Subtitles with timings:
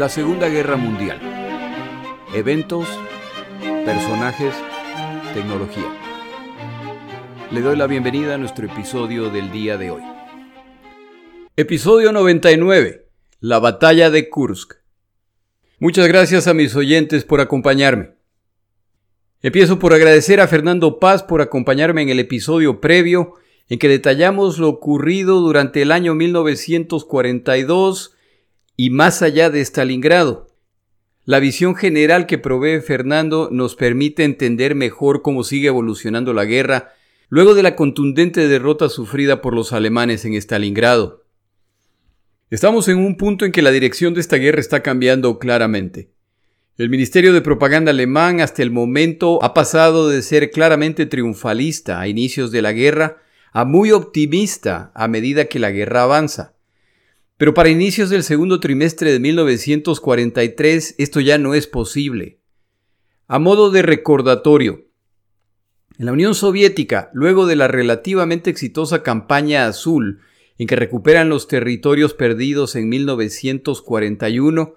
[0.00, 1.20] La Segunda Guerra Mundial.
[2.34, 2.88] Eventos,
[3.84, 4.54] personajes,
[5.34, 5.94] tecnología.
[7.50, 10.00] Le doy la bienvenida a nuestro episodio del día de hoy.
[11.54, 13.08] Episodio 99.
[13.40, 14.76] La batalla de Kursk.
[15.78, 18.14] Muchas gracias a mis oyentes por acompañarme.
[19.42, 23.34] Empiezo por agradecer a Fernando Paz por acompañarme en el episodio previo
[23.68, 28.16] en que detallamos lo ocurrido durante el año 1942
[28.80, 30.56] y más allá de Stalingrado.
[31.26, 36.94] La visión general que provee Fernando nos permite entender mejor cómo sigue evolucionando la guerra
[37.28, 41.26] luego de la contundente derrota sufrida por los alemanes en Stalingrado.
[42.48, 46.12] Estamos en un punto en que la dirección de esta guerra está cambiando claramente.
[46.78, 52.08] El Ministerio de Propaganda alemán hasta el momento ha pasado de ser claramente triunfalista a
[52.08, 53.18] inicios de la guerra
[53.52, 56.54] a muy optimista a medida que la guerra avanza.
[57.40, 62.38] Pero para inicios del segundo trimestre de 1943 esto ya no es posible.
[63.28, 64.84] A modo de recordatorio,
[65.98, 70.20] en la Unión Soviética, luego de la relativamente exitosa campaña azul,
[70.58, 74.74] en que recuperan los territorios perdidos en 1941,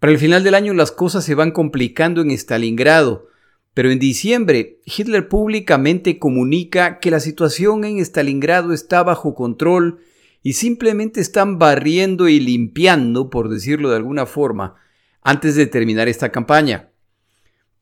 [0.00, 3.28] para el final del año las cosas se van complicando en Stalingrado,
[3.72, 10.00] pero en diciembre, Hitler públicamente comunica que la situación en Stalingrado está bajo control
[10.42, 14.76] y simplemente están barriendo y limpiando, por decirlo de alguna forma,
[15.22, 16.90] antes de terminar esta campaña.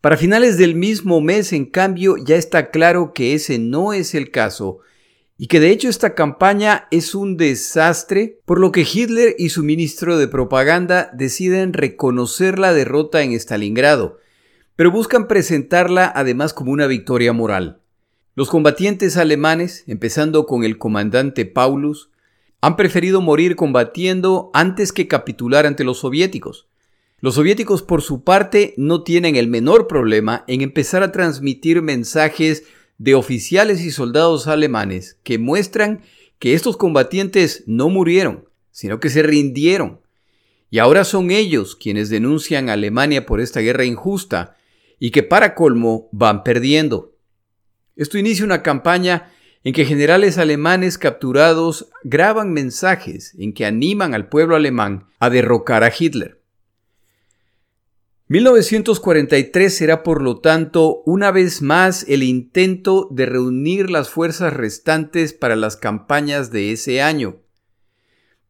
[0.00, 4.30] Para finales del mismo mes, en cambio, ya está claro que ese no es el
[4.30, 4.78] caso
[5.36, 9.62] y que de hecho esta campaña es un desastre, por lo que Hitler y su
[9.62, 14.18] ministro de propaganda deciden reconocer la derrota en Stalingrado
[14.78, 17.80] pero buscan presentarla además como una victoria moral.
[18.36, 22.10] Los combatientes alemanes, empezando con el comandante Paulus,
[22.60, 26.68] han preferido morir combatiendo antes que capitular ante los soviéticos.
[27.20, 32.64] Los soviéticos, por su parte, no tienen el menor problema en empezar a transmitir mensajes
[32.98, 36.02] de oficiales y soldados alemanes que muestran
[36.38, 40.00] que estos combatientes no murieron, sino que se rindieron.
[40.70, 44.56] Y ahora son ellos quienes denuncian a Alemania por esta guerra injusta
[44.98, 47.14] y que para colmo van perdiendo.
[47.96, 49.32] Esto inicia una campaña
[49.68, 55.84] en que generales alemanes capturados graban mensajes en que animan al pueblo alemán a derrocar
[55.84, 56.40] a Hitler.
[58.28, 65.34] 1943 será por lo tanto una vez más el intento de reunir las fuerzas restantes
[65.34, 67.42] para las campañas de ese año.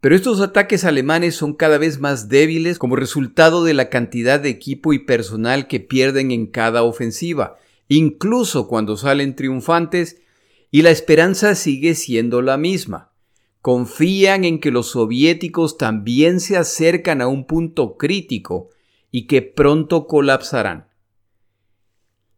[0.01, 4.51] Pero estos ataques alemanes son cada vez más débiles como resultado de la cantidad de
[4.51, 7.57] equipo y personal que pierden en cada ofensiva,
[7.89, 10.23] incluso cuando salen triunfantes,
[10.71, 13.13] y la esperanza sigue siendo la misma.
[13.61, 18.71] Confían en que los soviéticos también se acercan a un punto crítico
[19.11, 20.89] y que pronto colapsarán.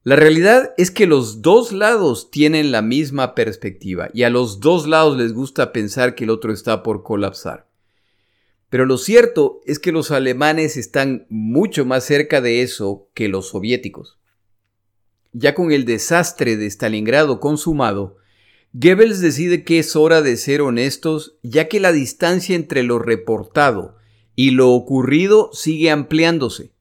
[0.02, 4.88] La realidad es que los dos lados tienen la misma perspectiva y a los dos
[4.88, 7.68] lados les gusta pensar que el otro está por colapsar.
[8.70, 13.48] Pero lo cierto es que los alemanes están mucho más cerca de eso que los
[13.48, 14.18] soviéticos.
[15.32, 18.16] Ya con el desastre de Stalingrado consumado,
[18.72, 23.96] Goebbels decide que es hora de ser honestos, ya que la distancia entre lo reportado
[24.36, 26.72] y lo ocurrido sigue ampliándose.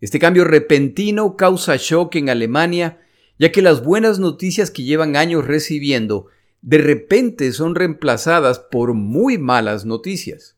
[0.00, 3.00] Este cambio repentino causa shock en Alemania,
[3.38, 6.26] ya que las buenas noticias que llevan años recibiendo
[6.62, 10.56] de repente son reemplazadas por muy malas noticias.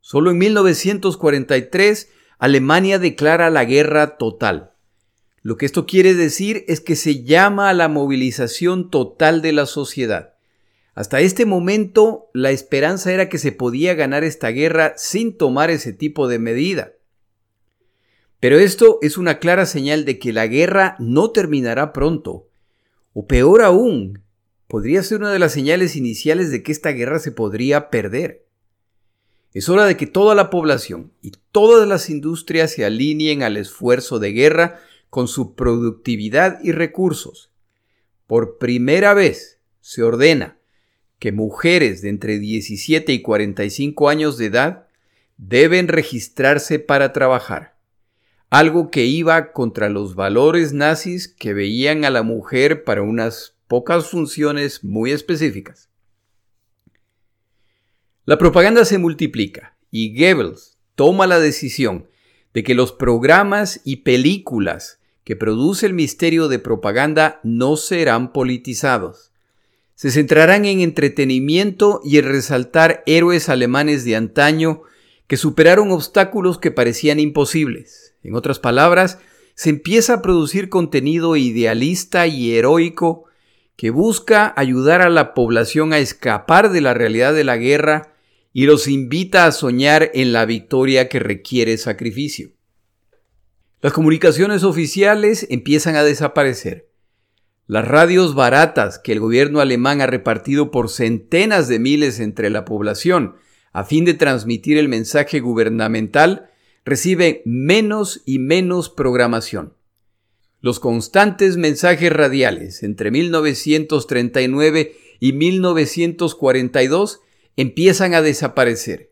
[0.00, 4.69] Solo en 1943 Alemania declara la guerra total.
[5.42, 9.66] Lo que esto quiere decir es que se llama a la movilización total de la
[9.66, 10.34] sociedad.
[10.94, 15.92] Hasta este momento la esperanza era que se podía ganar esta guerra sin tomar ese
[15.94, 16.92] tipo de medida.
[18.38, 22.48] Pero esto es una clara señal de que la guerra no terminará pronto.
[23.14, 24.22] O peor aún,
[24.66, 28.46] podría ser una de las señales iniciales de que esta guerra se podría perder.
[29.52, 34.18] Es hora de que toda la población y todas las industrias se alineen al esfuerzo
[34.18, 34.80] de guerra
[35.10, 37.50] con su productividad y recursos.
[38.26, 40.58] Por primera vez se ordena
[41.18, 44.86] que mujeres de entre 17 y 45 años de edad
[45.36, 47.80] deben registrarse para trabajar
[48.50, 54.08] algo que iba contra los valores nazis que veían a la mujer para unas pocas
[54.08, 55.88] funciones muy específicas.
[58.24, 62.08] La propaganda se multiplica y Goebbels toma la decisión
[62.52, 64.99] de que los programas y películas
[65.30, 69.30] que produce el Ministerio de Propaganda no serán politizados.
[69.94, 74.82] Se centrarán en entretenimiento y en resaltar héroes alemanes de antaño
[75.28, 78.16] que superaron obstáculos que parecían imposibles.
[78.24, 79.20] En otras palabras,
[79.54, 83.26] se empieza a producir contenido idealista y heroico
[83.76, 88.14] que busca ayudar a la población a escapar de la realidad de la guerra
[88.52, 92.50] y los invita a soñar en la victoria que requiere sacrificio.
[93.82, 96.90] Las comunicaciones oficiales empiezan a desaparecer.
[97.66, 102.66] Las radios baratas que el gobierno alemán ha repartido por centenas de miles entre la
[102.66, 103.36] población
[103.72, 106.50] a fin de transmitir el mensaje gubernamental
[106.84, 109.74] reciben menos y menos programación.
[110.60, 117.20] Los constantes mensajes radiales entre 1939 y 1942
[117.56, 119.09] empiezan a desaparecer.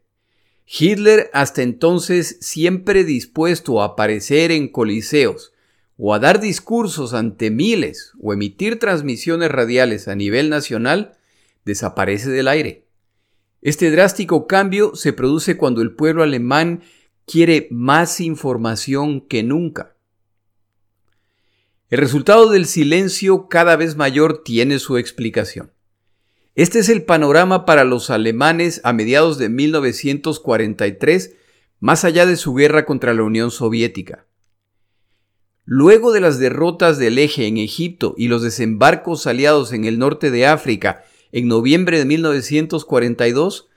[0.70, 5.52] Hitler, hasta entonces siempre dispuesto a aparecer en coliseos,
[5.96, 11.16] o a dar discursos ante miles o emitir transmisiones radiales a nivel nacional,
[11.64, 12.84] desaparece del aire.
[13.62, 16.82] Este drástico cambio se produce cuando el pueblo alemán
[17.26, 19.96] quiere más información que nunca.
[21.90, 25.72] El resultado del silencio cada vez mayor tiene su explicación.
[26.58, 31.36] Este es el panorama para los alemanes a mediados de 1943,
[31.78, 34.26] más allá de su guerra contra la Unión Soviética.
[35.64, 40.32] Luego de las derrotas del eje en Egipto y los desembarcos aliados en el norte
[40.32, 43.68] de África en noviembre de 1942,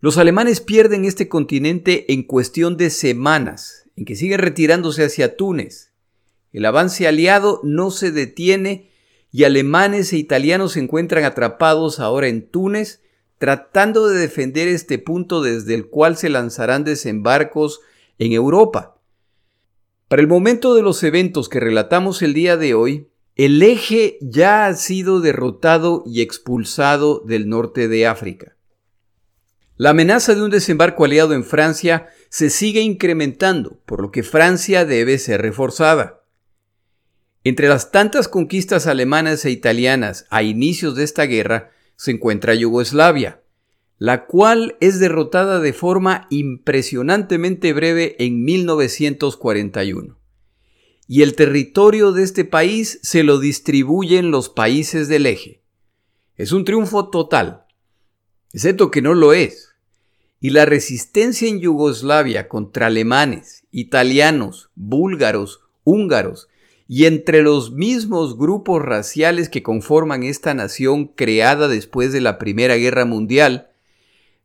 [0.00, 5.92] los alemanes pierden este continente en cuestión de semanas, en que siguen retirándose hacia Túnez.
[6.50, 8.90] El avance aliado no se detiene
[9.32, 13.00] y alemanes e italianos se encuentran atrapados ahora en Túnez,
[13.38, 17.80] tratando de defender este punto desde el cual se lanzarán desembarcos
[18.18, 19.00] en Europa.
[20.06, 24.66] Para el momento de los eventos que relatamos el día de hoy, el eje ya
[24.66, 28.56] ha sido derrotado y expulsado del norte de África.
[29.78, 34.84] La amenaza de un desembarco aliado en Francia se sigue incrementando, por lo que Francia
[34.84, 36.21] debe ser reforzada.
[37.44, 43.42] Entre las tantas conquistas alemanas e italianas a inicios de esta guerra se encuentra Yugoslavia,
[43.98, 50.18] la cual es derrotada de forma impresionantemente breve en 1941.
[51.08, 55.62] Y el territorio de este país se lo distribuyen los países del eje.
[56.36, 57.64] Es un triunfo total,
[58.52, 59.74] excepto que no lo es.
[60.40, 66.48] Y la resistencia en Yugoslavia contra alemanes, italianos, búlgaros, húngaros
[66.88, 72.76] y entre los mismos grupos raciales que conforman esta nación creada después de la Primera
[72.76, 73.70] Guerra Mundial,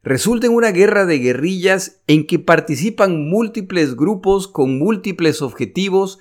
[0.03, 6.19] resulta en una guerra de guerrillas en que participan múltiples grupos con múltiples objetivos,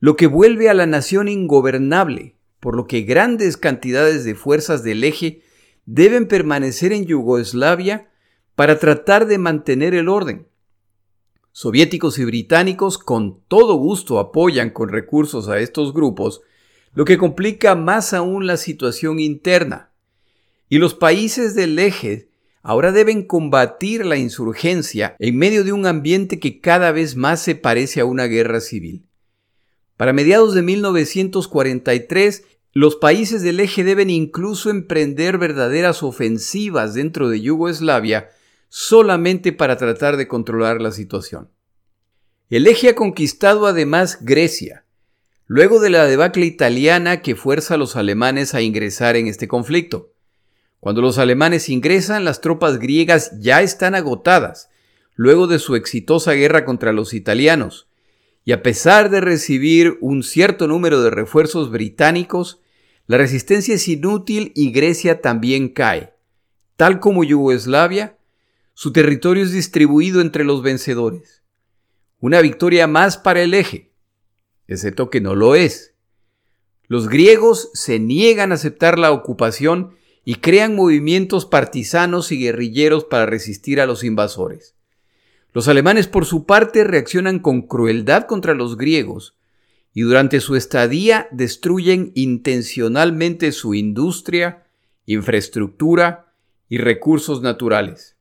[0.00, 5.02] lo que vuelve a la nación ingobernable, por lo que grandes cantidades de fuerzas del
[5.02, 5.42] eje
[5.86, 8.08] deben permanecer en Yugoslavia
[8.54, 10.46] para tratar de mantener el orden.
[11.60, 16.40] Soviéticos y británicos con todo gusto apoyan con recursos a estos grupos,
[16.94, 19.90] lo que complica más aún la situación interna.
[20.68, 22.30] Y los países del eje
[22.62, 27.56] ahora deben combatir la insurgencia en medio de un ambiente que cada vez más se
[27.56, 29.08] parece a una guerra civil.
[29.96, 37.40] Para mediados de 1943, los países del eje deben incluso emprender verdaderas ofensivas dentro de
[37.40, 38.28] Yugoslavia
[38.68, 41.50] solamente para tratar de controlar la situación.
[42.50, 44.84] El eje ha conquistado además Grecia,
[45.46, 50.12] luego de la debacle italiana que fuerza a los alemanes a ingresar en este conflicto.
[50.80, 54.70] Cuando los alemanes ingresan, las tropas griegas ya están agotadas,
[55.16, 57.88] luego de su exitosa guerra contra los italianos,
[58.44, 62.60] y a pesar de recibir un cierto número de refuerzos británicos,
[63.06, 66.14] la resistencia es inútil y Grecia también cae.
[66.76, 68.17] Tal como Yugoslavia,
[68.80, 71.42] su territorio es distribuido entre los vencedores.
[72.20, 73.90] Una victoria más para el eje,
[74.68, 75.96] excepto que no lo es.
[76.86, 83.26] Los griegos se niegan a aceptar la ocupación y crean movimientos partisanos y guerrilleros para
[83.26, 84.76] resistir a los invasores.
[85.52, 89.36] Los alemanes por su parte reaccionan con crueldad contra los griegos
[89.92, 94.68] y durante su estadía destruyen intencionalmente su industria,
[95.04, 96.32] infraestructura
[96.68, 98.17] y recursos naturales.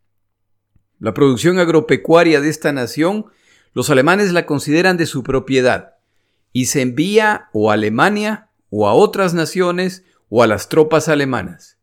[1.00, 3.26] La producción agropecuaria de esta nación
[3.74, 5.96] los alemanes la consideran de su propiedad
[6.54, 11.78] y se envía o a Alemania o a otras naciones o a las tropas alemanas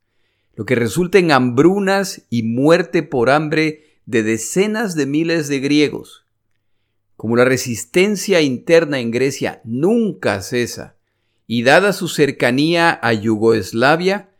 [0.56, 6.24] lo que resulta en hambrunas y muerte por hambre de decenas de miles de griegos.
[7.16, 10.96] Como la resistencia interna en Grecia nunca cesa,
[11.46, 14.30] y dada su cercanía a Yugoslavia,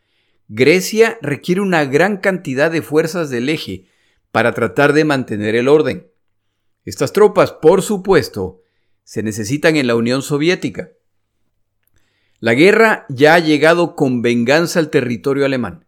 [0.48, 3.86] Grecia requiere una gran cantidad de fuerzas del eje
[4.34, 6.10] para tratar de mantener el orden.
[6.84, 8.62] Estas tropas, por supuesto,
[9.04, 10.90] se necesitan en la Unión Soviética.
[12.40, 15.86] La guerra ya ha llegado con venganza al territorio alemán.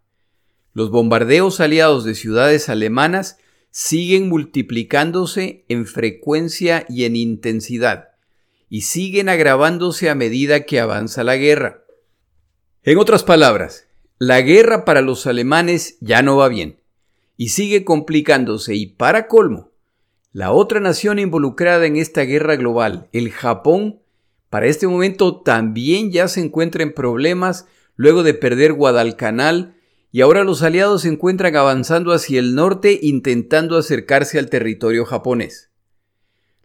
[0.74, 3.38] Los bombardeos aliados de ciudades alemanas
[3.70, 8.10] siguen multiplicándose en frecuencia y en intensidad,
[8.68, 11.82] y siguen agravándose a medida que avanza la guerra.
[12.84, 13.88] En otras palabras,
[14.20, 16.80] la guerra para los alemanes ya no va bien,
[17.36, 19.72] y sigue complicándose, y para colmo,
[20.32, 24.00] la otra nación involucrada en esta guerra global, el Japón,
[24.50, 27.66] para este momento también ya se encuentra en problemas
[27.96, 29.76] luego de perder Guadalcanal
[30.12, 35.70] y ahora los aliados se encuentran avanzando hacia el norte intentando acercarse al territorio japonés.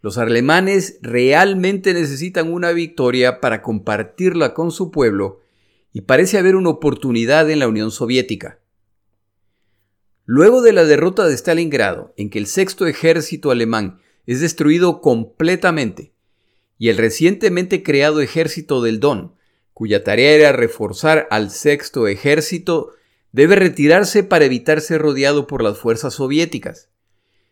[0.01, 5.41] Los alemanes realmente necesitan una victoria para compartirla con su pueblo
[5.93, 8.60] y parece haber una oportunidad en la Unión Soviética.
[10.25, 16.13] Luego de la derrota de Stalingrado, en que el sexto ejército alemán es destruido completamente,
[16.77, 19.35] y el recientemente creado ejército del Don,
[19.73, 22.93] cuya tarea era reforzar al sexto ejército,
[23.31, 26.89] debe retirarse para evitar ser rodeado por las fuerzas soviéticas.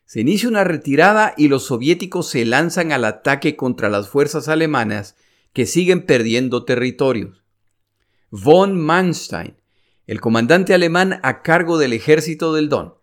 [0.06, 5.16] Se inicia una retirada y los soviéticos se lanzan al ataque contra las fuerzas alemanas
[5.54, 7.44] que siguen perdiendo territorios.
[8.32, 9.59] Von Manstein,
[10.10, 12.96] el comandante alemán a cargo del ejército del Don,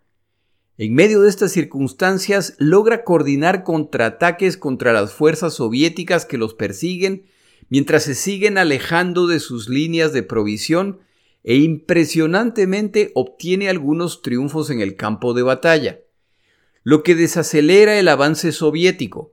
[0.76, 7.26] en medio de estas circunstancias logra coordinar contraataques contra las fuerzas soviéticas que los persiguen
[7.68, 10.98] mientras se siguen alejando de sus líneas de provisión
[11.44, 16.00] e impresionantemente obtiene algunos triunfos en el campo de batalla,
[16.82, 19.32] lo que desacelera el avance soviético.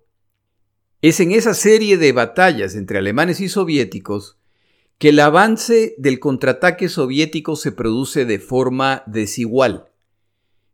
[1.01, 4.37] Es en esa serie de batallas entre alemanes y soviéticos
[5.03, 9.89] que el avance del contraataque soviético se produce de forma desigual.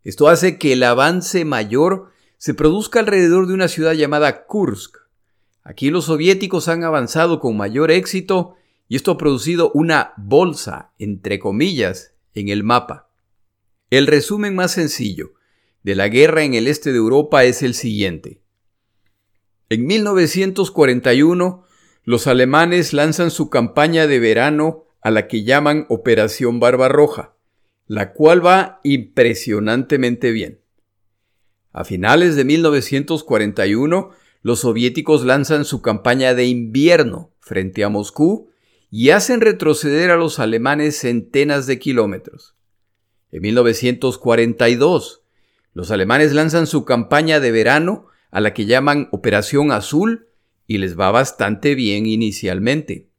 [0.03, 4.97] Esto hace que el avance mayor se produzca alrededor de una ciudad llamada Kursk.
[5.63, 8.53] Aquí los soviéticos han avanzado con mayor éxito
[8.87, 13.09] y esto ha producido una bolsa, entre comillas, en el mapa.
[13.89, 15.33] El resumen más sencillo
[15.81, 18.43] de la guerra en el este de Europa es el siguiente.
[19.69, 21.63] En 1941,
[22.03, 27.35] los alemanes lanzan su campaña de verano a la que llaman Operación Barbarroja,
[27.87, 30.61] la cual va impresionantemente bien.
[31.71, 38.49] A finales de 1941, los soviéticos lanzan su campaña de invierno frente a Moscú
[38.89, 42.55] y hacen retroceder a los alemanes centenas de kilómetros.
[43.31, 45.23] En 1942,
[45.73, 50.28] los alemanes lanzan su campaña de verano a la que llaman Operación Azul
[50.69, 53.09] y les va bastante bien inicialmente.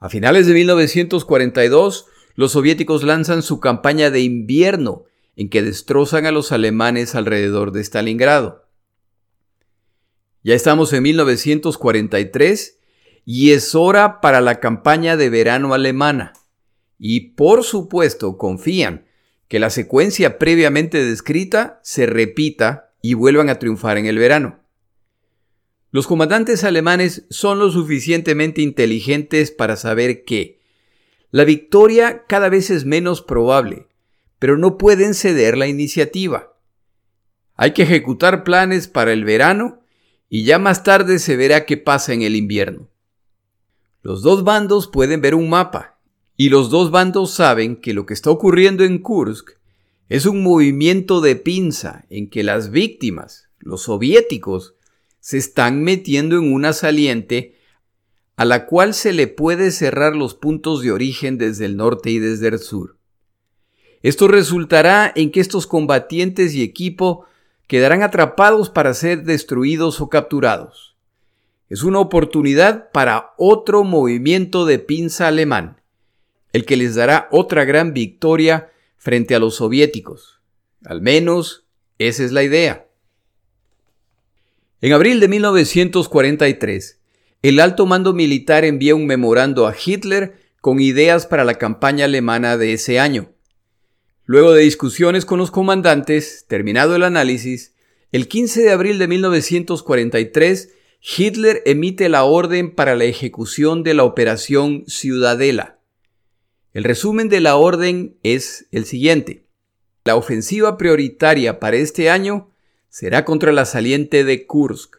[0.00, 5.04] A finales de 1942, los soviéticos lanzan su campaña de invierno
[5.36, 8.68] en que destrozan a los alemanes alrededor de Stalingrado.
[10.42, 12.80] Ya estamos en 1943
[13.24, 16.32] y es hora para la campaña de verano alemana.
[16.98, 19.06] Y por supuesto confían
[19.46, 24.63] que la secuencia previamente descrita se repita y vuelvan a triunfar en el verano.
[25.94, 30.58] Los comandantes alemanes son lo suficientemente inteligentes para saber que
[31.30, 33.86] la victoria cada vez es menos probable,
[34.40, 36.52] pero no pueden ceder la iniciativa.
[37.54, 39.82] Hay que ejecutar planes para el verano
[40.28, 42.88] y ya más tarde se verá qué pasa en el invierno.
[44.02, 46.00] Los dos bandos pueden ver un mapa
[46.36, 49.52] y los dos bandos saben que lo que está ocurriendo en Kursk
[50.08, 54.74] es un movimiento de pinza en que las víctimas, los soviéticos,
[55.24, 57.56] se están metiendo en una saliente
[58.36, 62.18] a la cual se le puede cerrar los puntos de origen desde el norte y
[62.18, 62.98] desde el sur.
[64.02, 67.24] Esto resultará en que estos combatientes y equipo
[67.68, 70.94] quedarán atrapados para ser destruidos o capturados
[71.68, 75.80] es una oportunidad para otro movimiento de pinza alemán,
[76.52, 80.40] el que les dará otra gran victoria frente a los soviéticos.
[80.84, 81.66] Al menos
[81.98, 82.83] esa es la idea.
[84.84, 87.00] En abril de 1943,
[87.40, 92.58] el alto mando militar envía un memorando a Hitler con ideas para la campaña alemana
[92.58, 93.32] de ese año.
[94.26, 97.72] Luego de discusiones con los comandantes, terminado el análisis,
[98.12, 100.74] el 15 de abril de 1943
[101.16, 105.78] Hitler emite la orden para la ejecución de la operación Ciudadela.
[106.74, 109.46] El resumen de la orden es el siguiente.
[110.04, 112.50] La ofensiva prioritaria para este año
[112.94, 114.98] será contra la saliente de Kursk.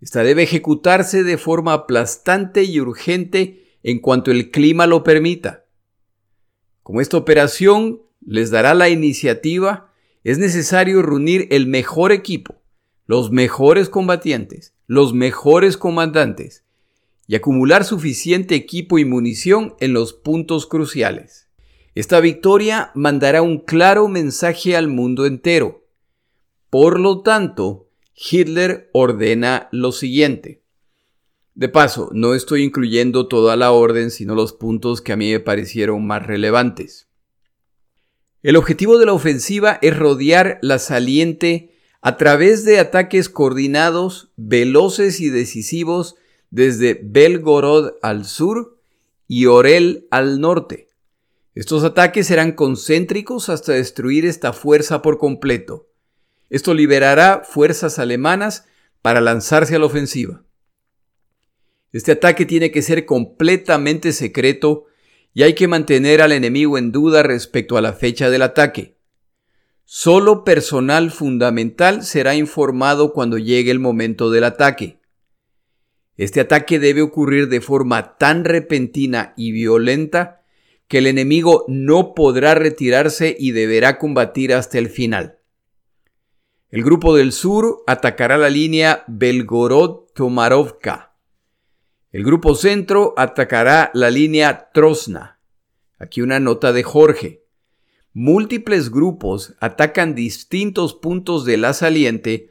[0.00, 5.64] Esta debe ejecutarse de forma aplastante y urgente en cuanto el clima lo permita.
[6.84, 12.62] Como esta operación les dará la iniciativa, es necesario reunir el mejor equipo,
[13.06, 16.62] los mejores combatientes, los mejores comandantes
[17.26, 21.48] y acumular suficiente equipo y munición en los puntos cruciales.
[21.96, 25.80] Esta victoria mandará un claro mensaje al mundo entero.
[26.70, 30.62] Por lo tanto, Hitler ordena lo siguiente.
[31.54, 35.40] De paso, no estoy incluyendo toda la orden, sino los puntos que a mí me
[35.40, 37.08] parecieron más relevantes.
[38.42, 45.20] El objetivo de la ofensiva es rodear la saliente a través de ataques coordinados, veloces
[45.20, 46.14] y decisivos
[46.50, 48.78] desde Belgorod al sur
[49.26, 50.88] y Orel al norte.
[51.54, 55.89] Estos ataques serán concéntricos hasta destruir esta fuerza por completo.
[56.50, 58.66] Esto liberará fuerzas alemanas
[59.02, 60.44] para lanzarse a la ofensiva.
[61.92, 64.86] Este ataque tiene que ser completamente secreto
[65.32, 68.98] y hay que mantener al enemigo en duda respecto a la fecha del ataque.
[69.84, 75.00] Solo personal fundamental será informado cuando llegue el momento del ataque.
[76.16, 80.42] Este ataque debe ocurrir de forma tan repentina y violenta
[80.86, 85.39] que el enemigo no podrá retirarse y deberá combatir hasta el final.
[86.70, 91.10] El grupo del sur atacará la línea Belgorod-Tomarovka
[92.12, 95.38] el grupo centro atacará la línea Trosna.
[95.96, 97.44] Aquí una nota de Jorge.
[98.12, 102.50] Múltiples grupos atacan distintos puntos de la saliente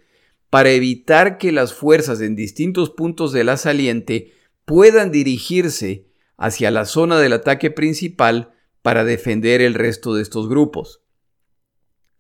[0.50, 4.32] para evitar que las fuerzas en distintos puntos de la saliente
[4.64, 6.08] puedan dirigirse
[6.38, 11.02] hacia la zona del ataque principal para defender el resto de estos grupos.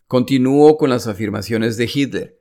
[0.09, 2.39] Continúo con las afirmaciones de Hitler.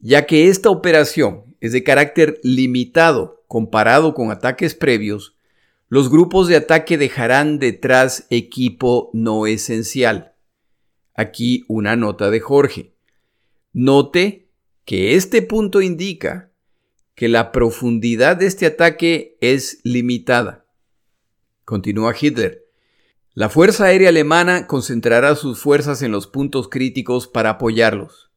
[0.00, 5.36] Ya que esta operación es de carácter limitado comparado con ataques previos,
[5.88, 10.34] los grupos de ataque dejarán detrás equipo no esencial.
[11.14, 12.96] Aquí una nota de Jorge.
[13.72, 14.48] Note
[14.84, 16.50] que este punto indica
[17.14, 20.66] que la profundidad de este ataque es limitada.
[21.64, 22.65] Continúa Hitler.
[23.38, 28.30] La Fuerza Aérea Alemana concentrará sus fuerzas en los puntos críticos para apoyarlos.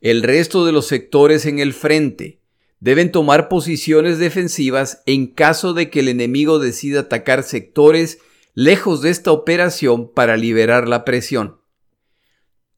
[0.00, 2.40] El resto de los sectores en el frente
[2.80, 8.18] deben tomar posiciones defensivas en caso de que el enemigo decida atacar sectores
[8.54, 11.60] lejos de esta operación para liberar la presión.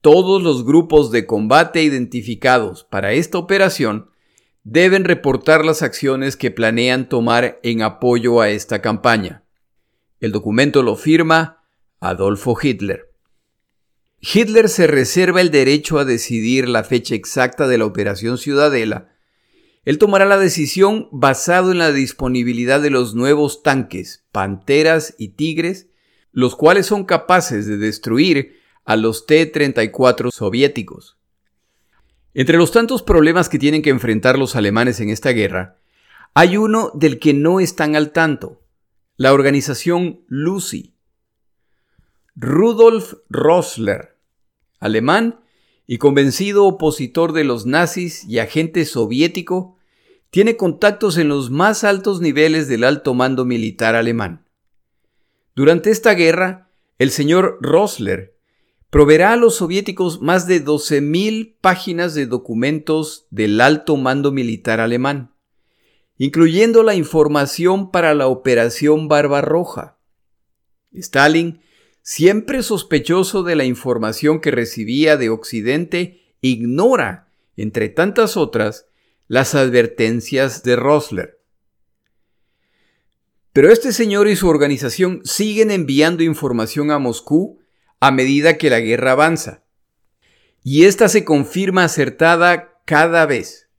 [0.02, 4.10] Todos los grupos de combate identificados para esta operación
[4.62, 9.39] deben reportar las acciones que planean tomar en apoyo a esta campaña.
[10.20, 11.64] El documento lo firma
[11.98, 13.12] Adolfo Hitler.
[14.20, 19.10] Hitler se reserva el derecho a decidir la fecha exacta de la Operación Ciudadela
[19.84, 25.88] él tomará la decisión basado en la disponibilidad de los nuevos tanques, Panteras y Tigres,
[26.32, 31.18] los cuales son capaces de destruir a los T-34 soviéticos.
[32.34, 35.78] Entre los tantos problemas que tienen que enfrentar los alemanes en esta guerra,
[36.34, 38.62] hay uno del que no están al tanto,
[39.20, 40.94] la organización Lucy.
[42.36, 44.16] Rudolf Rossler,
[44.78, 45.40] alemán,
[45.86, 49.76] y convencido opositor de los nazis y agente soviético,
[50.30, 54.46] tiene contactos en los más altos niveles del alto mando militar alemán.
[55.54, 58.38] Durante esta guerra, el señor Rosler
[58.88, 65.34] proveerá a los soviéticos más de 12.000 páginas de documentos del alto mando militar alemán,
[66.22, 69.96] incluyendo la información para la Operación Barbarroja.
[70.92, 71.62] Stalin
[72.02, 78.84] siempre sospechoso de la información que recibía de Occidente, ignora, entre tantas otras,
[79.28, 81.40] las advertencias de Rosler.
[83.54, 87.60] Pero este señor y su organización siguen enviando información a Moscú
[87.98, 89.64] a medida que la guerra avanza.
[90.62, 93.69] Y esta se confirma acertada cada vez.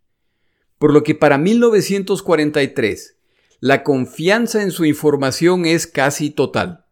[0.81, 3.15] Por lo que para 1943,
[3.59, 6.85] la confianza en su información es casi total.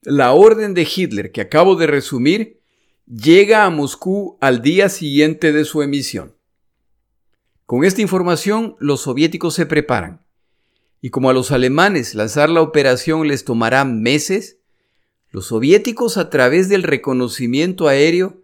[0.00, 2.62] La orden de Hitler que acabo de resumir
[3.06, 6.34] llega a Moscú al día siguiente de su emisión.
[7.66, 10.24] Con esta información los soviéticos se preparan.
[11.02, 14.60] Y como a los alemanes lanzar la operación les tomará meses,
[15.28, 18.42] los soviéticos a través del reconocimiento aéreo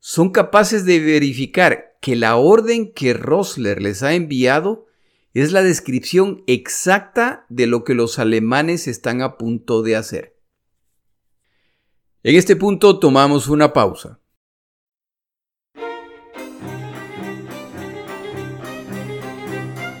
[0.00, 4.86] son capaces de verificar que la orden que Rosler les ha enviado
[5.34, 10.36] es la descripción exacta de lo que los alemanes están a punto de hacer.
[12.24, 14.20] En este punto tomamos una pausa.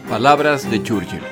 [0.08, 1.22] Palabras de Churchill.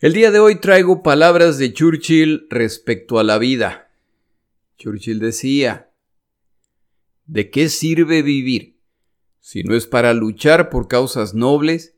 [0.00, 3.88] El día de hoy traigo palabras de Churchill respecto a la vida.
[4.78, 5.92] Churchill decía,
[7.26, 8.80] ¿de qué sirve vivir
[9.40, 11.94] si no es para luchar por causas nobles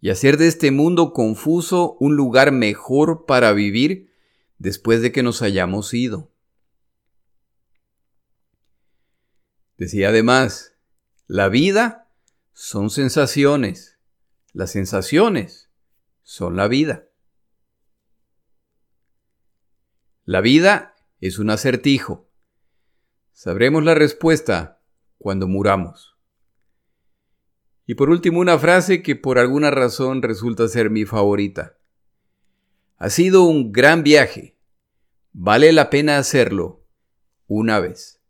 [0.00, 4.12] y hacer de este mundo confuso un lugar mejor para vivir
[4.58, 6.30] después de que nos hayamos ido?
[9.78, 10.74] Decía además,
[11.26, 12.08] la vida
[12.52, 13.98] son sensaciones,
[14.52, 15.70] las sensaciones
[16.22, 17.08] son la vida.
[20.24, 22.28] La vida es un acertijo.
[23.32, 24.80] Sabremos la respuesta
[25.18, 26.16] cuando muramos.
[27.86, 31.78] Y por último una frase que por alguna razón resulta ser mi favorita.
[32.98, 34.56] Ha sido un gran viaje.
[35.32, 36.86] Vale la pena hacerlo
[37.46, 38.20] una vez.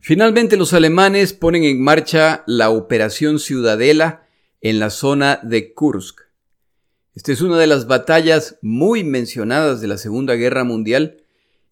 [0.00, 4.26] Finalmente los alemanes ponen en marcha la Operación Ciudadela
[4.60, 6.31] en la zona de Kursk.
[7.14, 11.22] Esta es una de las batallas muy mencionadas de la Segunda Guerra Mundial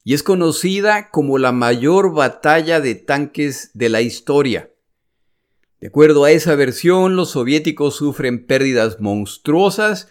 [0.05, 4.71] y es conocida como la mayor batalla de tanques de la historia.
[5.81, 10.09] De acuerdo a esa versión, los soviéticos sufren pérdidas monstruosas,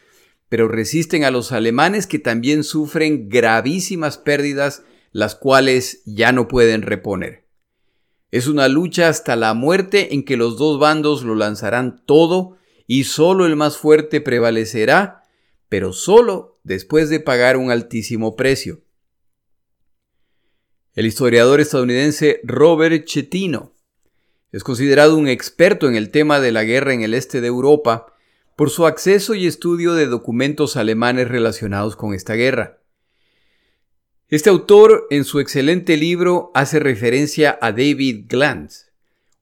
[0.50, 6.82] pero resisten a los alemanes que también sufren gravísimas pérdidas, las cuales ya no pueden
[6.82, 7.46] reponer.
[8.32, 13.04] Es una lucha hasta la muerte en que los dos bandos lo lanzarán todo y
[13.04, 15.19] solo el más fuerte prevalecerá,
[15.70, 18.82] pero solo después de pagar un altísimo precio.
[20.94, 23.74] El historiador estadounidense Robert Chetino
[24.52, 28.14] es considerado un experto en el tema de la guerra en el este de Europa
[28.56, 32.82] por su acceso y estudio de documentos alemanes relacionados con esta guerra.
[34.28, 38.90] Este autor, en su excelente libro, hace referencia a David Glantz,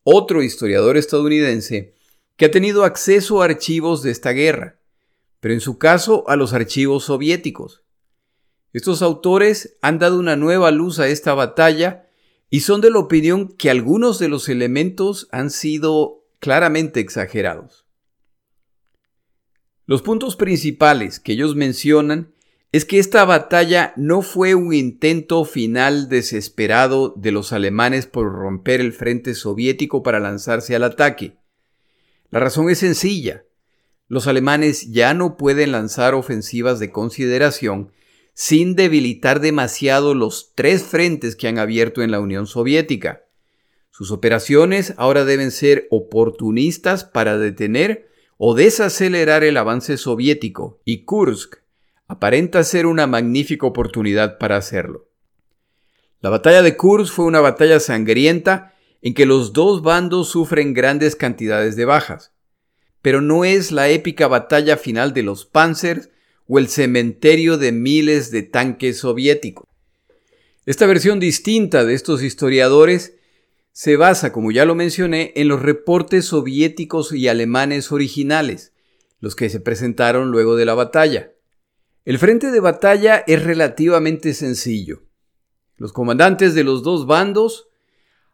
[0.03, 1.95] otro historiador estadounidense
[2.35, 4.79] que ha tenido acceso a archivos de esta guerra,
[5.39, 7.83] pero en su caso a los archivos soviéticos.
[8.73, 12.07] Estos autores han dado una nueva luz a esta batalla
[12.49, 17.85] y son de la opinión que algunos de los elementos han sido claramente exagerados.
[19.85, 22.33] Los puntos principales que ellos mencionan
[22.73, 28.81] es que esta batalla no fue un intento final desesperado de los alemanes por romper
[28.81, 31.37] el frente soviético para lanzarse al ataque.
[32.29, 33.45] La razón es sencilla.
[34.07, 37.91] Los alemanes ya no pueden lanzar ofensivas de consideración
[38.33, 43.23] sin debilitar demasiado los tres frentes que han abierto en la Unión Soviética.
[43.89, 51.55] Sus operaciones ahora deben ser oportunistas para detener o desacelerar el avance soviético, y Kursk
[52.07, 55.09] aparenta ser una magnífica oportunidad para hacerlo.
[56.21, 61.15] La batalla de Kursk fue una batalla sangrienta en que los dos bandos sufren grandes
[61.15, 62.36] cantidades de bajas,
[63.01, 66.09] pero no es la épica batalla final de los Panzers
[66.47, 69.65] o el cementerio de miles de tanques soviéticos.
[70.65, 73.15] Esta versión distinta de estos historiadores
[73.71, 78.73] se basa, como ya lo mencioné, en los reportes soviéticos y alemanes originales,
[79.19, 81.31] los que se presentaron luego de la batalla.
[82.05, 85.03] El frente de batalla es relativamente sencillo.
[85.75, 87.67] Los comandantes de los dos bandos,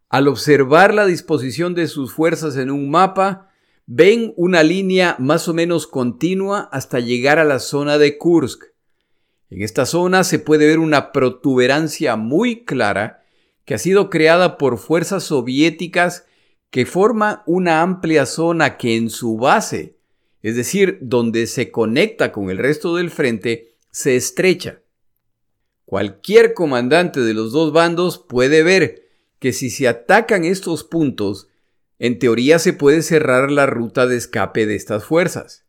[0.10, 3.53] al observar la disposición de sus fuerzas en un mapa,
[3.86, 8.66] ven una línea más o menos continua hasta llegar a la zona de Kursk.
[9.50, 13.24] En esta zona se puede ver una protuberancia muy clara
[13.66, 16.26] que ha sido creada por fuerzas soviéticas
[16.70, 19.98] que forma una amplia zona que en su base
[20.44, 24.82] es decir, donde se conecta con el resto del frente, se estrecha.
[25.86, 29.08] Cualquier comandante de los dos bandos puede ver
[29.40, 31.48] que si se atacan estos puntos,
[32.04, 35.66] en teoría se puede cerrar la ruta de escape de estas fuerzas.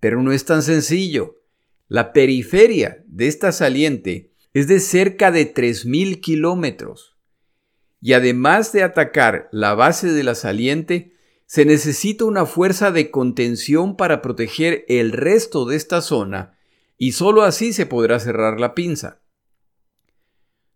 [0.00, 1.42] Pero no es tan sencillo.
[1.88, 7.18] La periferia de esta saliente es de cerca de 3.000 kilómetros.
[8.00, 11.12] Y además de atacar la base de la saliente,
[11.44, 16.56] se necesita una fuerza de contención para proteger el resto de esta zona
[16.96, 19.20] y sólo así se podrá cerrar la pinza.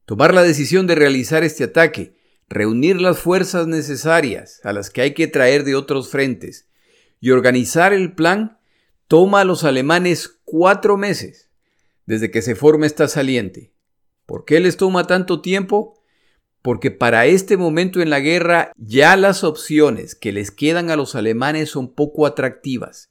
[0.04, 2.19] Tomar la decisión de realizar este ataque,
[2.50, 6.68] reunir las fuerzas necesarias a las que hay que traer de otros frentes
[7.18, 8.58] y organizar el plan
[9.08, 11.48] toma a los alemanes cuatro meses
[12.04, 13.72] desde que se forma esta saliente.
[14.26, 16.00] ¿Por qué les toma tanto tiempo?
[16.62, 21.14] porque para este momento en la guerra ya las opciones que les quedan a los
[21.14, 23.10] alemanes son poco atractivas,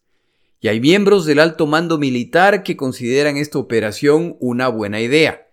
[0.62, 5.48] y hay miembros del alto mando militar que consideran esta operación una buena idea,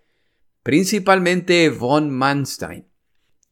[0.63, 2.86] principalmente von Manstein,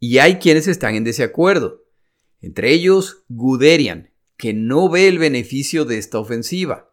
[0.07, 1.83] y hay quienes están en desacuerdo,
[2.43, 6.90] entre ellos Guderian, que no ve el beneficio de esta ofensiva.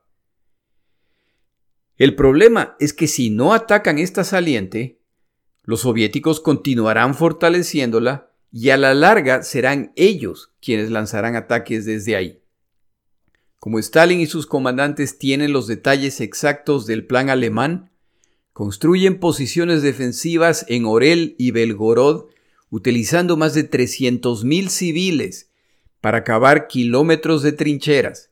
[1.97, 5.01] El problema es que si no atacan esta saliente,
[5.63, 12.41] los soviéticos continuarán fortaleciéndola y a la larga serán ellos quienes lanzarán ataques desde ahí.
[13.59, 17.91] Como Stalin y sus comandantes tienen los detalles exactos del plan alemán,
[18.53, 22.29] construyen posiciones defensivas en Orel y Belgorod
[22.71, 25.51] utilizando más de 300.000 civiles
[26.01, 28.31] para cavar kilómetros de trincheras,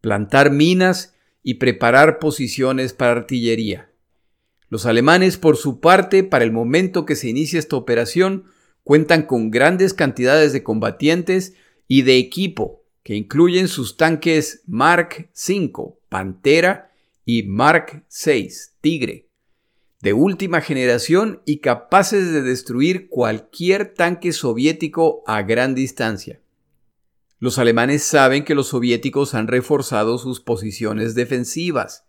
[0.00, 3.90] plantar minas y preparar posiciones para artillería.
[4.68, 8.46] Los alemanes, por su parte, para el momento que se inicia esta operación,
[8.82, 11.54] cuentan con grandes cantidades de combatientes
[11.86, 16.90] y de equipo que incluyen sus tanques Mark V, Pantera,
[17.24, 19.28] y Mark VI, Tigre,
[20.04, 26.42] de última generación y capaces de destruir cualquier tanque soviético a gran distancia.
[27.38, 32.04] Los alemanes saben que los soviéticos han reforzado sus posiciones defensivas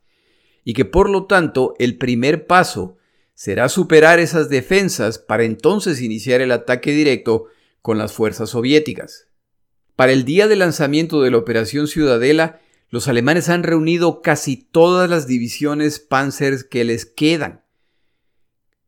[0.66, 2.98] y que por lo tanto el primer paso
[3.34, 7.46] será superar esas defensas para entonces iniciar el ataque directo
[7.82, 9.30] con las fuerzas soviéticas.
[9.96, 15.10] Para el día de lanzamiento de la Operación Ciudadela, los alemanes han reunido casi todas
[15.10, 17.65] las divisiones Panzers que les quedan.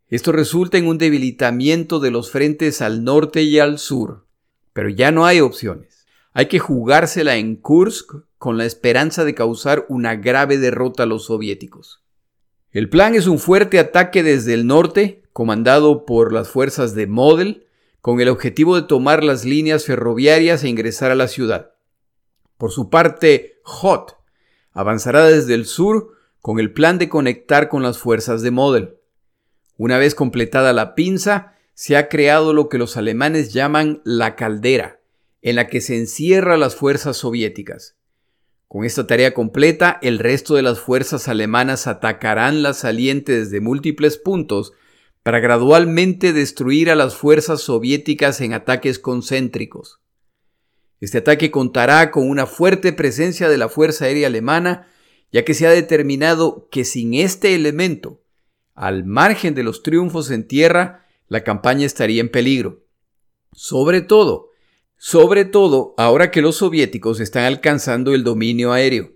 [0.10, 4.26] Esto resulta en un debilitamiento de los frentes al norte y al sur,
[4.72, 6.06] pero ya no hay opciones.
[6.32, 11.26] Hay que jugársela en Kursk con la esperanza de causar una grave derrota a los
[11.26, 12.04] soviéticos.
[12.72, 17.66] El plan es un fuerte ataque desde el norte, comandado por las fuerzas de Model,
[18.02, 21.72] con el objetivo de tomar las líneas ferroviarias e ingresar a la ciudad.
[22.58, 24.18] Por su parte, Hot
[24.72, 28.97] avanzará desde el sur con el plan de conectar con las fuerzas de Model.
[29.78, 35.00] Una vez completada la pinza, se ha creado lo que los alemanes llaman la caldera,
[35.44, 37.96] en la que se encierra las fuerzas soviéticas.
[38.68, 44.18] Con esta tarea completa, el resto de las fuerzas alemanas atacarán la saliente desde múltiples
[44.18, 44.74] puntos
[45.22, 50.02] para gradualmente destruir a las fuerzas soviéticas en ataques concéntricos.
[51.00, 54.88] Este ataque contará con una fuerte presencia de la Fuerza Aérea Alemana,
[55.32, 58.22] ya que se ha determinado que sin este elemento,
[58.78, 62.86] al margen de los triunfos en tierra, la campaña estaría en peligro.
[63.52, 64.52] Sobre todo,
[64.98, 69.14] sobre todo ahora que los soviéticos están alcanzando el dominio aéreo.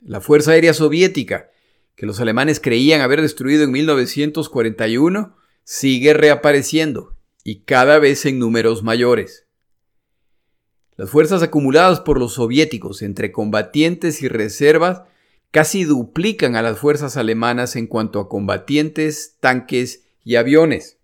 [0.00, 1.50] La Fuerza Aérea Soviética,
[1.96, 8.84] que los alemanes creían haber destruido en 1941, sigue reapareciendo y cada vez en números
[8.84, 9.48] mayores.
[10.94, 15.02] Las fuerzas acumuladas por los soviéticos entre combatientes y reservas
[15.50, 20.98] casi duplican a las fuerzas alemanas en cuanto a combatientes, tanques y aviones.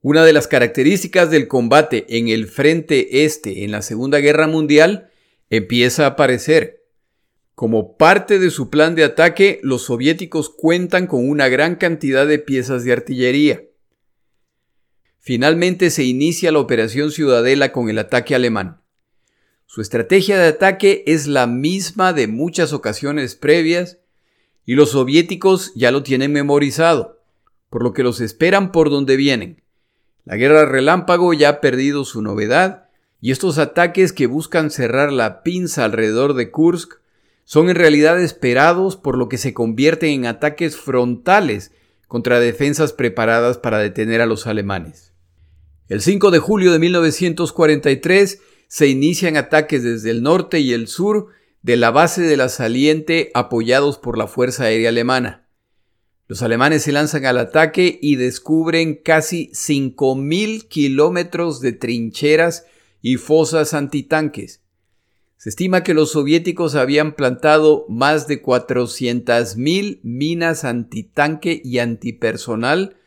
[0.00, 5.10] Una de las características del combate en el frente este en la Segunda Guerra Mundial
[5.50, 6.80] empieza a aparecer
[7.60, 12.38] como parte de su plan de ataque, los soviéticos cuentan con una gran cantidad de
[12.38, 13.64] piezas de artillería.
[15.18, 18.79] Finalmente se inicia la Operación Ciudadela con el ataque alemán.
[19.72, 23.98] Su estrategia de ataque es la misma de muchas ocasiones previas
[24.66, 27.20] y los soviéticos ya lo tienen memorizado,
[27.68, 29.62] por lo que los esperan por donde vienen.
[30.24, 32.88] La guerra relámpago ya ha perdido su novedad
[33.20, 36.94] y estos ataques que buscan cerrar la pinza alrededor de Kursk
[37.44, 41.70] son en realidad esperados por lo que se convierten en ataques frontales
[42.08, 45.12] contra defensas preparadas para detener a los alemanes.
[45.86, 51.26] El 5 de julio de 1943 se inician ataques desde el norte y el sur
[51.62, 55.48] de la base de la saliente apoyados por la Fuerza Aérea Alemana.
[56.28, 62.64] Los alemanes se lanzan al ataque y descubren casi 5.000 kilómetros de trincheras
[63.02, 64.60] y fosas antitanques,
[65.40, 72.98] se estima que los soviéticos habían plantado más de 400.000 minas antitanque y antipersonal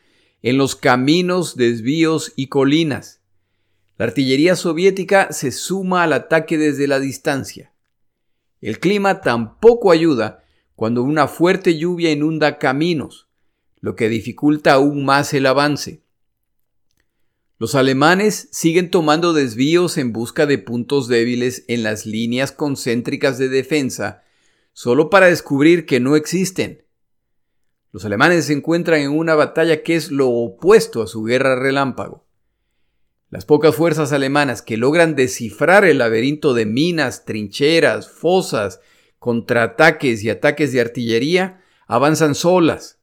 [0.41, 3.21] en los caminos, desvíos y colinas.
[3.97, 7.73] La artillería soviética se suma al ataque desde la distancia.
[8.61, 10.43] El clima tampoco ayuda
[10.75, 13.27] cuando una fuerte lluvia inunda caminos,
[13.81, 16.01] lo que dificulta aún más el avance.
[17.59, 23.47] Los alemanes siguen tomando desvíos en busca de puntos débiles en las líneas concéntricas de
[23.47, 24.23] defensa,
[24.73, 26.83] solo para descubrir que no existen.
[27.91, 32.22] Los alemanes se encuentran en una batalla que es lo opuesto a su guerra relámpago.
[33.33, 38.79] Las pocas fuerzas alemanas que logran descifrar el laberinto de minas, trincheras, fosas,
[39.17, 42.99] contraataques y ataques de artillería avanzan solas.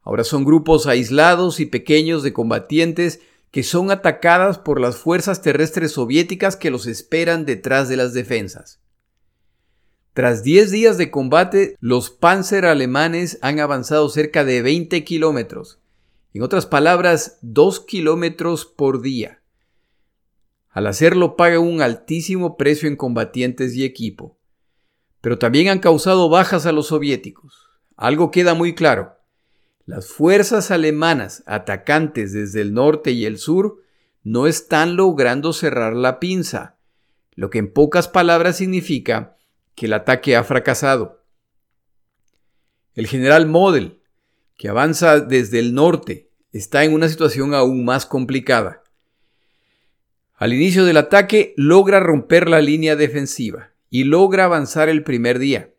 [0.00, 3.18] Ahora son grupos aislados y pequeños de combatientes
[3.50, 8.80] que son atacadas por las fuerzas terrestres soviéticas que los esperan detrás de las defensas.
[10.12, 15.80] Tras 10 días de combate, los Panzer alemanes han avanzado cerca de 20 kilómetros,
[16.32, 19.40] en otras palabras, 2 kilómetros por día.
[20.74, 24.36] Al hacerlo pagan un altísimo precio en combatientes y equipo.
[25.20, 27.70] Pero también han causado bajas a los soviéticos.
[27.96, 29.14] Algo queda muy claro.
[29.86, 33.82] Las fuerzas alemanas atacantes desde el norte y el sur
[34.24, 36.76] no están logrando cerrar la pinza,
[37.36, 39.36] lo que en pocas palabras significa
[39.76, 41.22] que el ataque ha fracasado.
[42.94, 44.02] El general Model,
[44.56, 48.83] que avanza desde el norte, está en una situación aún más complicada.
[50.36, 55.70] Al inicio del ataque logra romper la línea defensiva y logra avanzar el primer día.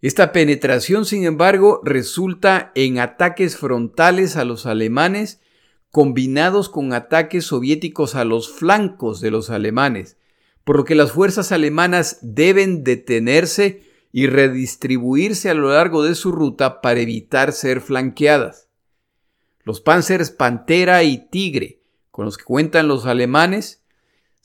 [0.00, 5.40] Esta penetración, sin embargo, resulta en ataques frontales a los alemanes
[5.90, 10.16] combinados con ataques soviéticos a los flancos de los alemanes,
[10.62, 13.82] por lo que las fuerzas alemanas deben detenerse
[14.12, 18.68] y redistribuirse a lo largo de su ruta para evitar ser flanqueadas.
[19.64, 21.80] Los Panzers Pantera y Tigre,
[22.12, 23.82] con los que cuentan los alemanes,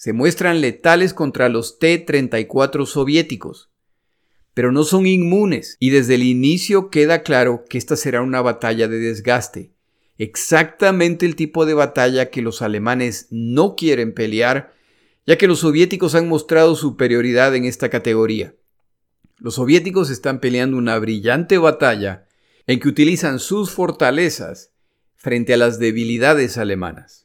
[0.04, 3.70] se muestran letales contra los T-34 soviéticos,
[4.54, 8.89] pero no son inmunes y desde el inicio queda claro que esta será una batalla
[8.89, 9.72] de desgaste,
[10.18, 14.74] exactamente el tipo de batalla que los alemanes no quieren pelear,
[15.26, 18.56] ya que los soviéticos han mostrado superioridad en esta categoría.
[19.38, 22.28] Los soviéticos están peleando una brillante batalla
[22.68, 24.74] en que utilizan sus fortalezas
[25.16, 27.23] frente a las debilidades alemanas.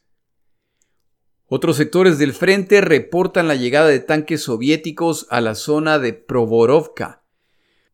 [1.51, 7.23] Otros sectores del frente reportan la llegada de tanques soviéticos a la zona de Provorovka,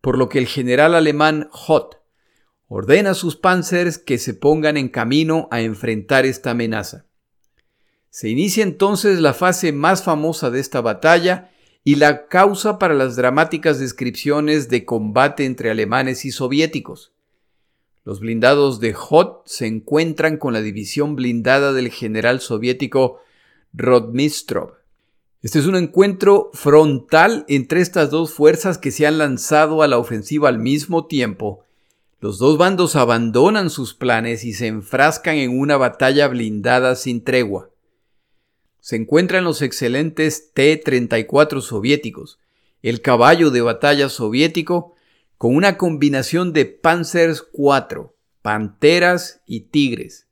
[0.01, 1.95] por lo que el general alemán Hoth
[2.67, 7.05] ordena a sus panzers que se pongan en camino a enfrentar esta amenaza.
[8.09, 11.51] Se inicia entonces la fase más famosa de esta batalla
[11.85, 17.13] y la causa para las dramáticas descripciones de combate entre alemanes y soviéticos.
[18.03, 23.21] Los blindados de Hoth se encuentran con la división blindada del general soviético
[23.77, 24.75] Rodmistrov.
[25.41, 29.97] Este es un encuentro frontal entre estas dos fuerzas que se han lanzado a la
[29.97, 31.63] ofensiva al mismo tiempo.
[32.19, 37.69] Los dos bandos abandonan sus planes y se enfrascan en una batalla blindada sin tregua.
[38.79, 42.39] Se encuentran los excelentes T-34 soviéticos,
[42.81, 44.95] el caballo de batalla soviético,
[45.37, 50.24] con una combinación de Panzers 4, Panteras y Tigres.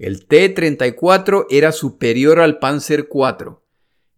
[0.00, 3.58] El T-34 era superior al Panzer IV,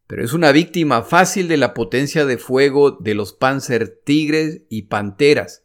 [0.06, 4.82] pero es una víctima fácil de la potencia de fuego de los Panzer Tigres y
[4.82, 5.64] Panteras,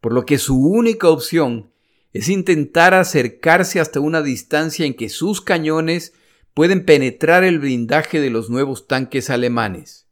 [0.00, 1.70] por lo que su única opción
[2.12, 6.12] es intentar acercarse hasta una distancia en que sus cañones
[6.52, 10.08] pueden penetrar el blindaje de los nuevos tanques alemanes.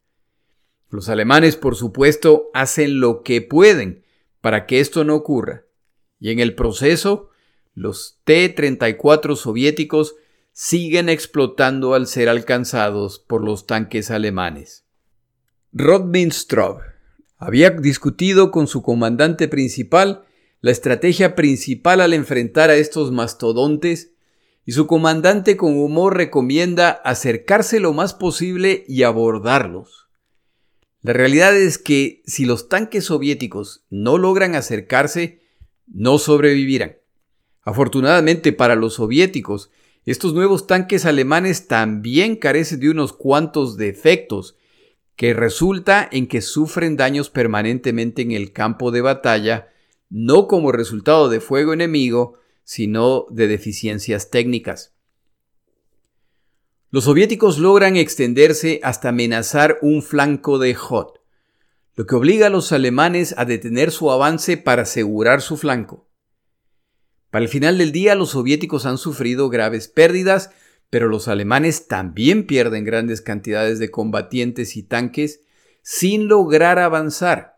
[0.90, 4.04] Los alemanes, por supuesto, hacen lo que pueden
[4.40, 5.64] para que esto no ocurra,
[6.20, 7.30] y en el proceso
[7.74, 10.16] los T-34 soviéticos
[10.52, 14.84] siguen explotando al ser alcanzados por los tanques alemanes.
[15.72, 16.80] Rodminstrov
[17.36, 20.24] había discutido con su comandante principal
[20.60, 24.12] la estrategia principal al enfrentar a estos mastodontes
[24.64, 30.08] y su comandante con humor recomienda acercarse lo más posible y abordarlos.
[31.02, 35.42] La realidad es que si los tanques soviéticos no logran acercarse,
[35.86, 36.96] no sobrevivirán.
[37.64, 39.70] Afortunadamente para los soviéticos,
[40.04, 44.56] estos nuevos tanques alemanes también carecen de unos cuantos defectos,
[45.16, 49.68] que resulta en que sufren daños permanentemente en el campo de batalla,
[50.10, 54.92] no como resultado de fuego enemigo, sino de deficiencias técnicas.
[56.90, 61.20] Los soviéticos logran extenderse hasta amenazar un flanco de Hot,
[61.96, 66.08] lo que obliga a los alemanes a detener su avance para asegurar su flanco.
[67.34, 70.50] Para el final del día los soviéticos han sufrido graves pérdidas,
[70.88, 75.40] pero los alemanes también pierden grandes cantidades de combatientes y tanques
[75.82, 77.56] sin lograr avanzar,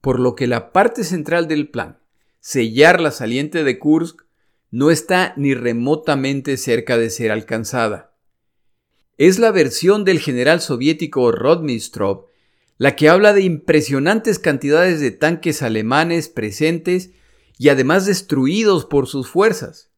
[0.00, 1.98] por lo que la parte central del plan,
[2.40, 4.22] sellar la saliente de Kursk,
[4.70, 8.16] no está ni remotamente cerca de ser alcanzada.
[9.18, 12.28] Es la versión del general soviético Rodmistrov
[12.78, 17.10] la que habla de impresionantes cantidades de tanques alemanes presentes
[17.58, 19.90] y además destruidos por sus fuerzas.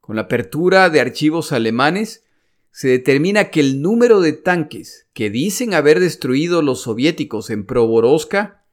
[0.00, 2.24] Con la apertura de archivos alemanes,
[2.72, 8.64] se determina que el número de tanques que dicen haber destruido los soviéticos en Proboroska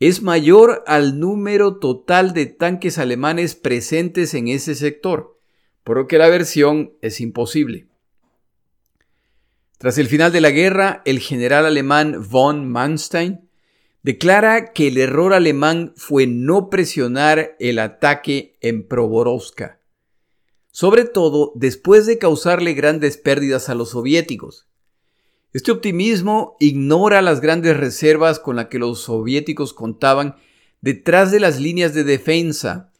[0.00, 5.38] es mayor al número total de tanques alemanes presentes en ese sector,
[5.84, 7.86] por lo que la versión es imposible.
[9.78, 13.48] Tras el final de la guerra, el general alemán von Manstein
[14.02, 19.80] declara que el error alemán fue no presionar el ataque en Proborovska,
[20.70, 24.66] sobre todo después de causarle grandes pérdidas a los soviéticos.
[25.52, 30.36] Este optimismo ignora las grandes reservas con las que los soviéticos contaban
[30.80, 32.90] detrás de las líneas de defensa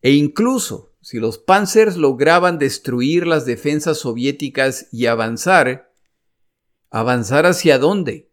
[0.00, 5.92] e incluso si los panzers lograban destruir las defensas soviéticas y avanzar,
[6.90, 8.27] ¿avanzar hacia dónde?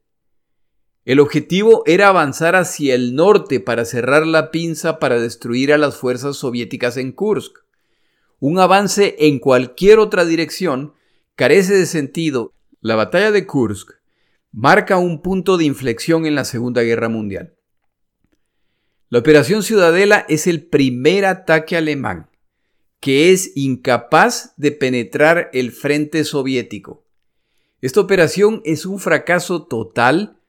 [1.06, 5.98] El objetivo era avanzar hacia el norte para cerrar la pinza para destruir a las
[5.98, 7.60] fuerzas soviéticas en Kursk.
[8.40, 10.94] Un avance en cualquier otra dirección
[11.36, 12.54] carece de sentido.
[12.82, 13.92] La batalla de Kursk
[14.52, 17.56] marca un punto de inflexión en la Segunda Guerra Mundial.
[19.10, 22.30] La Operación Ciudadela es el primer ataque alemán
[23.06, 27.06] que es incapaz de penetrar el frente soviético.
[27.80, 30.42] Esta operación es un fracaso total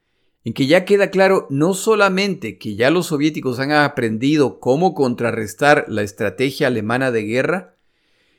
[0.47, 5.87] en que ya queda claro no solamente que ya los soviéticos han aprendido cómo contrarrestar
[5.89, 7.75] la estrategia alemana de guerra,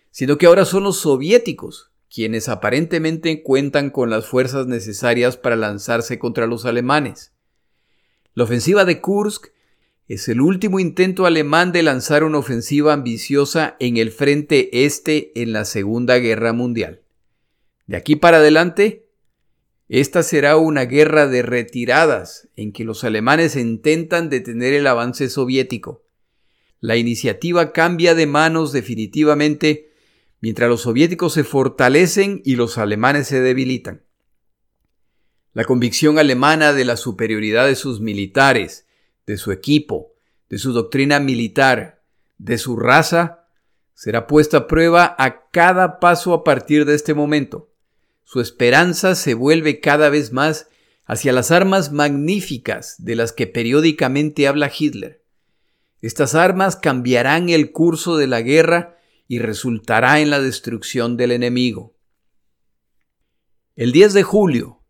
[0.10, 6.18] sino que ahora son los soviéticos quienes aparentemente cuentan con las fuerzas necesarias para lanzarse
[6.18, 7.34] contra los alemanes.
[8.36, 9.48] La ofensiva de Kursk
[10.08, 15.52] es el último intento alemán de lanzar una ofensiva ambiciosa en el frente este en
[15.52, 17.02] la Segunda Guerra Mundial.
[17.86, 19.07] De aquí para adelante,
[19.90, 26.04] esta será una guerra de retiradas en que los alemanes intentan detener el avance soviético.
[26.82, 29.94] La iniciativa cambia de manos definitivamente
[30.42, 34.04] mientras los soviéticos se fortalecen y los alemanes se debilitan.
[35.54, 38.86] La convicción alemana de la superioridad de sus militares,
[39.26, 40.14] de su equipo,
[40.50, 42.04] de su doctrina militar,
[42.38, 43.48] de su raza,
[43.94, 47.72] será puesta a prueba a cada paso a partir de este momento
[48.30, 50.68] su esperanza se vuelve cada vez más
[51.06, 55.24] hacia las armas magníficas de las que periódicamente habla Hitler.
[56.02, 58.98] Estas armas cambiarán el curso de la guerra
[59.30, 61.96] y resultará en la destrucción del enemigo.
[63.78, 64.84] El 10 de julio,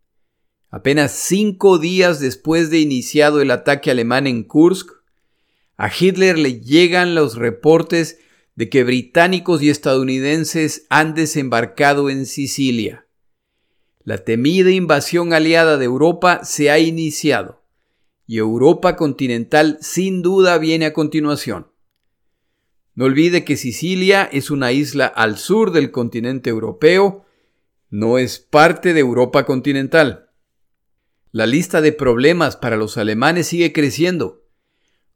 [0.68, 4.90] apenas cinco días después de iniciado el ataque alemán en Kursk,
[5.76, 8.18] a Hitler le llegan los reportes
[8.56, 13.04] de que británicos y estadounidenses han desembarcado en Sicilia.
[14.08, 17.62] La temida invasión aliada de Europa se ha iniciado
[18.26, 21.70] y Europa continental sin duda viene a continuación.
[22.94, 27.26] No olvide que Sicilia es una isla al sur del continente europeo,
[27.90, 30.30] no es parte de Europa continental.
[31.30, 34.42] La lista de problemas para los alemanes sigue creciendo.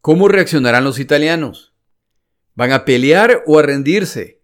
[0.02, 1.72] ¿Cómo reaccionarán los italianos?
[2.54, 4.42] ¿Van a pelear o a rendirse?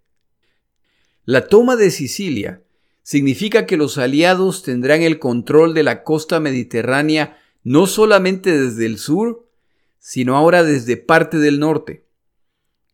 [1.26, 2.62] La toma de Sicilia
[3.09, 8.98] significa que los aliados tendrán el control de la costa mediterránea no solamente desde el
[8.98, 9.48] sur,
[9.98, 12.04] sino ahora desde parte del norte.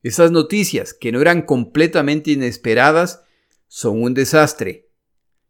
[0.04, 3.24] Esas noticias, que no eran completamente inesperadas,
[3.66, 4.88] son un desastre.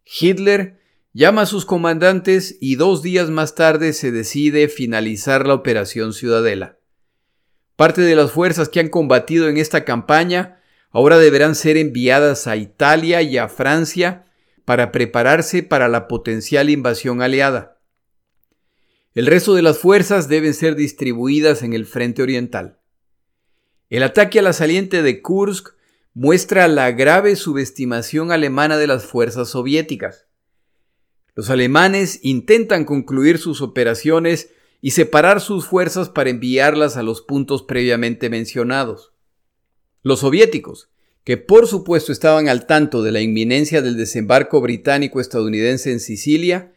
[0.06, 0.80] Hitler
[1.12, 6.78] llama a sus comandantes y dos días más tarde se decide finalizar la Operación Ciudadela.
[7.76, 12.56] Parte de las fuerzas que han combatido en esta campaña ahora deberán ser enviadas a
[12.56, 14.24] Italia y a Francia
[14.64, 17.80] para prepararse para la potencial invasión aliada.
[19.14, 22.80] El resto de las fuerzas deben ser distribuidas en el frente oriental.
[23.90, 25.74] El ataque a la saliente de Kursk
[26.14, 30.26] muestra la grave subestimación alemana de las fuerzas soviéticas.
[31.34, 34.50] Los alemanes intentan concluir sus operaciones
[34.80, 39.12] y separar sus fuerzas para enviarlas a los puntos previamente mencionados.
[40.02, 40.90] Los soviéticos,
[41.25, 46.75] que por supuesto estaban al tanto de la inminencia del desembarco británico-estadounidense en Sicilia,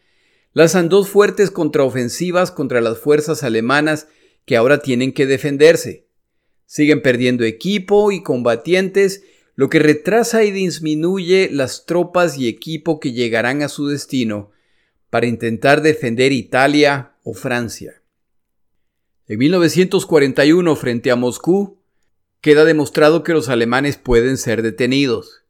[0.54, 4.08] lanzan dos fuertes contraofensivas contra las fuerzas alemanas
[4.46, 6.08] que ahora tienen que defenderse.
[6.66, 9.24] Siguen perdiendo equipo y combatientes,
[9.56, 14.52] lo que retrasa y disminuye las tropas y equipo que llegarán a su destino
[15.10, 18.02] para intentar defender Italia o Francia.
[19.28, 21.82] En 1941, frente a Moscú,
[22.42, 25.44] queda demostrado que los alemanes pueden ser detenidos.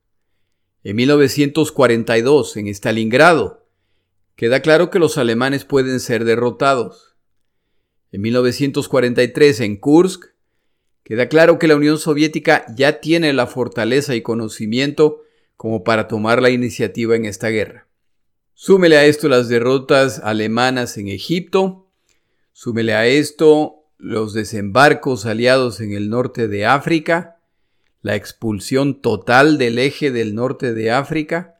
[0.83, 3.65] En 1942, en Stalingrado,
[4.35, 7.15] queda claro que los alemanes pueden ser derrotados.
[8.11, 10.25] En 1943, en Kursk,
[11.03, 15.23] queda claro que la Unión Soviética ya tiene la fortaleza y conocimiento
[15.57, 17.87] como para tomar la iniciativa en esta guerra.
[18.53, 21.89] Súmele a esto las derrotas alemanas en Egipto,
[22.53, 27.39] súmele a esto los desembarcos aliados en el norte de África,
[28.01, 31.59] la expulsión total del eje del norte de África,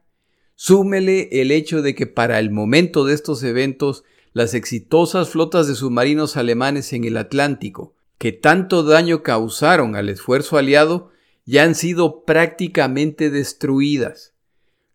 [0.54, 5.74] súmele el hecho de que para el momento de estos eventos las exitosas flotas de
[5.74, 11.10] submarinos alemanes en el Atlántico, que tanto daño causaron al esfuerzo aliado,
[11.44, 14.34] ya han sido prácticamente destruidas,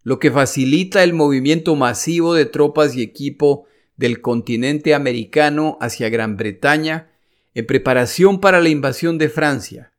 [0.04, 3.66] lo que facilita el movimiento masivo de tropas y equipo
[3.98, 7.13] del continente americano hacia Gran Bretaña
[7.54, 9.94] en preparación para la invasión de Francia,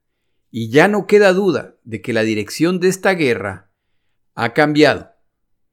[0.50, 3.70] y ya no queda duda de que la dirección de esta guerra
[4.34, 5.10] ha cambiado,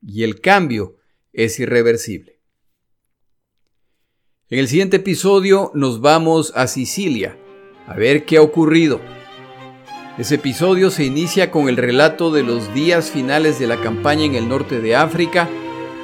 [0.02, 0.98] y el cambio
[1.34, 2.40] es irreversible.
[4.50, 7.38] En el siguiente episodio nos vamos a Sicilia
[7.88, 9.00] a ver qué ha ocurrido.
[10.18, 14.36] Ese episodio se inicia con el relato de los días finales de la campaña en
[14.36, 15.50] el norte de África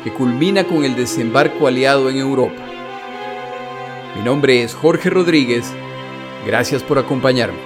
[0.04, 2.67] que culmina con el desembarco aliado en Europa.
[4.16, 5.72] Mi nombre es Jorge Rodríguez.
[6.46, 7.60] Gracias por acompañarme.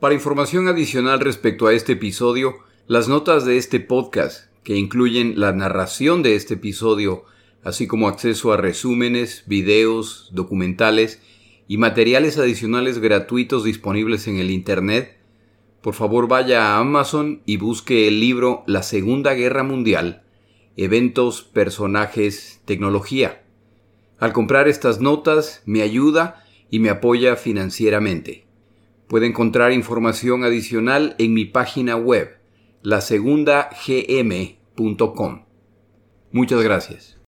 [0.00, 2.56] Para información adicional respecto a este episodio,
[2.86, 7.24] las notas de este podcast, que incluyen la narración de este episodio,
[7.62, 11.22] así como acceso a resúmenes, videos, documentales
[11.66, 15.16] y materiales adicionales gratuitos disponibles en el Internet,
[15.80, 20.23] por favor vaya a Amazon y busque el libro La Segunda Guerra Mundial,
[20.76, 23.42] Eventos, Personajes, Tecnología.
[24.18, 28.44] Al comprar estas notas me ayuda y me apoya financieramente.
[29.08, 32.38] Puede encontrar información adicional en mi página web,
[32.82, 35.44] lasegundagm.com.
[36.32, 37.13] Muchas gracias.